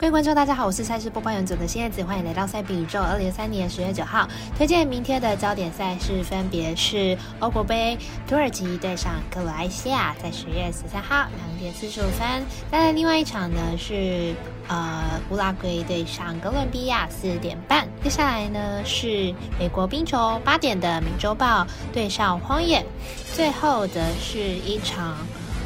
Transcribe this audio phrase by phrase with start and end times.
[0.00, 3.00] 各位观众，大家好，我是赛事播报员组的新叶子，欢迎来到赛比宇宙。
[3.02, 12.46] 二零二三年十月九号，推荐明天的焦点赛事分别是欧国杯，土耳其对上克罗埃西亚，在十月十三号两点四十五分。
[12.70, 14.36] 再来另外一场呢是
[14.68, 17.84] 呃乌拉圭对上哥伦比亚，四点半。
[18.00, 22.86] 接下来呢是美国冰球八点的《美洲豹》对上荒野，
[23.34, 25.16] 最后则是一场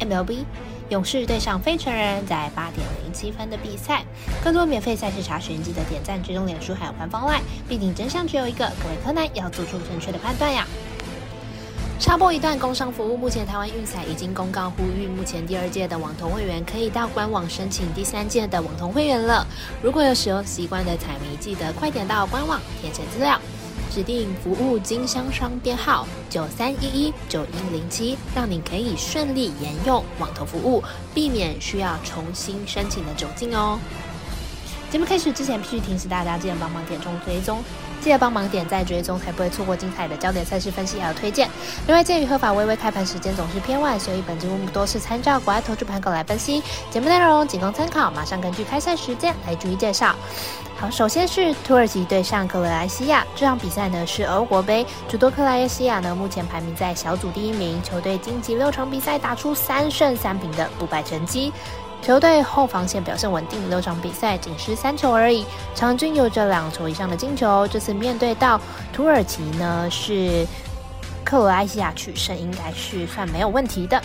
[0.00, 0.46] MLB。
[0.90, 4.04] 勇士对上费城人，在八点零七分的比赛。
[4.42, 7.40] 更多免费赛事查询，记得点赞、追踪脸书还有官方外。
[7.68, 10.66] 毕竟真相只有一个，各位柯南要做出正确的判断呀。
[11.98, 19.46] 插播一段工商服务，目前台湾运彩已经公告呼吁，目前第二届的网童会员可以到官网申请第三届的网童会员了。
[19.80, 23.40] 如果有使用习惯的彩迷，记得快点到官网填写资料。
[23.94, 30.82] 指定服务经销商编号九三一一九一零七，让你可以顺利沿用网投服务，
[31.14, 33.78] 避免需要重新申请的窘境哦。
[34.90, 37.62] 节目开始之前，必须提醒大家，记得帮忙点中追踪，
[38.04, 41.48] 记得帮忙点赞追踪，才不会错过精彩的焦点赛事分析还有推荐。
[41.86, 50.14] 另外，鉴于合法微微开盘时间总是偏晚，所以本节目多是参照国外投注盘口来分析，节目内容仅供参考，马上根据开赛时间来逐一介绍。
[50.76, 61.50] 好，首先是土耳其对上克罗埃西亚这场比赛呢是俄国杯，主多克罗埃西亚呢目前排名在小组第一名，球队晋级六场比赛打出三胜三平的不败成绩，
[62.04, 67.66] 球队后防线表现稳定，六场比赛仅失三球而已，场均有着两球以上的进球。
[67.68, 68.60] 这次面对到
[68.92, 70.46] 土耳其呢是
[71.24, 73.98] 克罗埃西亚取胜，应该是算没有问题的。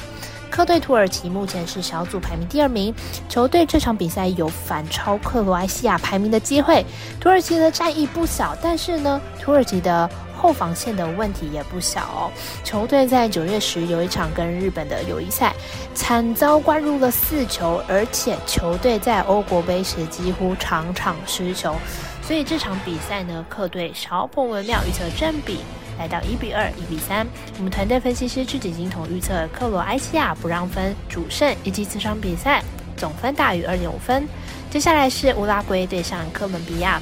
[0.49, 2.93] 客队土耳其目前是小组排名第二名，
[3.29, 6.85] 球队这场比赛有反超克罗埃西亚排名的机会。
[7.19, 12.31] 土耳其的战役不小，但是呢，土耳其的后防线的问题也不小哦。
[12.63, 15.55] 球队在九月时有一场跟日本的友谊赛，
[15.93, 21.75] 惨遭灌入了四球，而且球队在欧国杯时几乎场场失球，
[22.21, 25.59] 所以这场比赛呢，客队小破微妙预测正比。
[25.99, 27.27] 来到一比二、一比三，
[27.57, 32.63] 我们团队分析师赤井金童预测克罗埃西亚不让分主胜，以及这场比赛
[32.95, 34.25] 总分大于二点五分。
[34.69, 37.01] 接下来是乌拉圭对上哥伦比亚。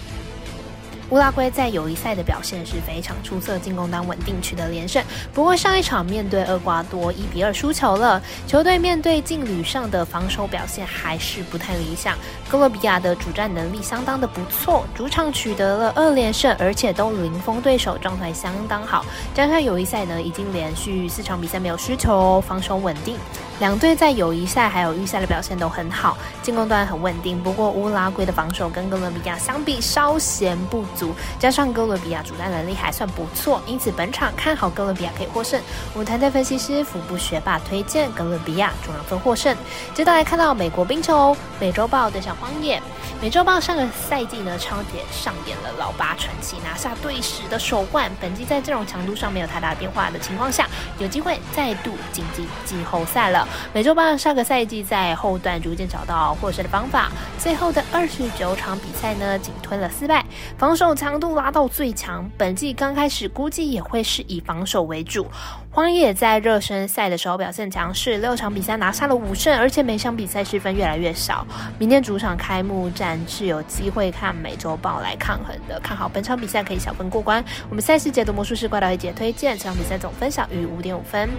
[1.09, 5.01] 乌拉圭在友谊赛的表现是非常出色，进攻端稳定取得连胜。
[5.33, 12.13] 不过上一场面对厄瓜多一比二输球了，球队面对劲旅上的防守表现还是不太理想。
[12.49, 19.05] 哥伦比亚的主战能力相当的不错，主场取得了二连胜，而且都零封对手，状态相当好。
[19.33, 23.15] 加上友谊赛呢，已经连续四场比赛没有失球，防守稳定。
[23.59, 27.41] 两队在友谊赛还有预赛的表现都很好，进攻端很稳定。
[27.41, 35.59] 不过乌拉圭的防守跟哥伦比亚相比稍显不足，加上哥伦比亚主战能力还算不错，因此本场看好哥伦比亚可以获胜。
[35.93, 39.55] 我们团队分析师腹部学霸推荐哥伦比亚主让分获胜。
[39.95, 42.79] 接下来看到美国冰球，美洲豹对上荒野。
[43.19, 48.11] 美洲豹上个赛季呢，超铁上演了老八传奇，拿下队史的首冠。
[48.21, 50.67] 本季在阵容强度上没有太大变化的情况下，
[50.99, 53.46] 有机会再度晋级季后赛了。
[53.73, 60.25] 美洲豹上个赛季在后段逐渐找到获胜的方法，最后的二十九场比赛呢，仅吞了四败，
[60.57, 62.29] 防守强度拉到最强。
[62.37, 65.27] 本季刚开始估计也会是以防守为主。
[65.69, 71.45] 荒野在热身赛的时候表现强势，六场比赛拿下了五胜，而且每场比赛失分越来越少。
[71.77, 77.43] 明天主场开幕战是有机会看美洲豹来抗衡的，看好本场比赛可以小分过关。
[77.69, 81.29] 我们赛事解读魔术师怪盗一姐推荐，这场比赛总分小于五点五分。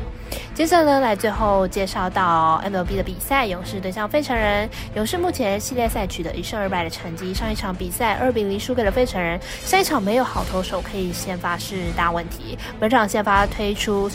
[0.55, 4.69] 接着呢，来最后介绍到 MLB 的比赛，勇士对上费城人。
[4.95, 12.59] 勇士目前系列赛取得一胜二败的成绩，上一场比赛二比零输给了费城人，下一场没有好投手可以先发是大问题。
[12.79, 14.07] 本场先发推出。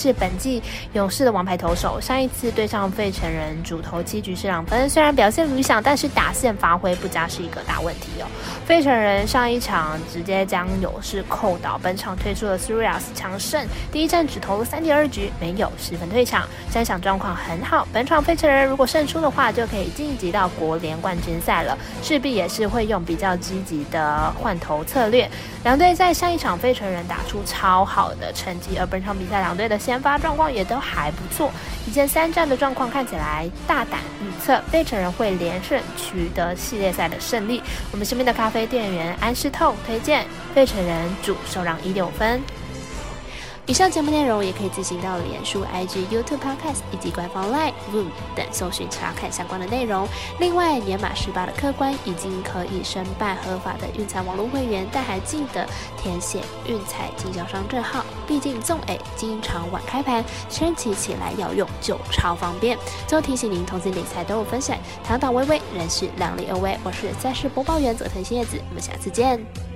[0.00, 0.62] 是本季
[0.94, 8.26] 勇士的王牌投手，上一次对上费城人主投七局是两分，虽然表现理想，但是打线发挥不佳是一个大问题哦。
[8.64, 13.62] 费城人上一场直接将勇士扣倒，本场推出了 s u r i a s 强胜，
[13.92, 17.86] 第一战只投了三点二局，没有失分退场，三场状况很好。
[17.92, 25.28] 本场费城人如果胜出的话，就可以晋级到国联冠军赛了，势必也是会用比较积极的换投策略。
[25.62, 31.50] 两队在上一场费城人打出超好的成绩，而本场比赛两队的先发状况也都还不错。
[31.84, 37.60] 一箭三战的状况看起来，大胆预测费城人会连胜取得系列赛的胜利。
[37.90, 42.40] 我们身边的咖啡店员安士透推荐费城人主受让一六分。
[43.70, 50.08] 以上节目内容也可以自行到脸书、IG、YouTube、Podcast 以及官方 Line、Room 等搜寻查看相关的内容。
[50.40, 55.64] 另外，年满十八的客官已经可以申办合法的运彩网络会员，但还记得
[55.96, 58.04] 填写运彩经销商证号。
[58.26, 62.76] 毕竟纵 A 经常晚开盘，升级起来要用就超方便。
[63.06, 66.76] 最后提醒您，投资理财都有风险，堂堂微微，人是量力而为。
[66.82, 69.69] 我是赛事播报员佐藤叶子，我们下次见。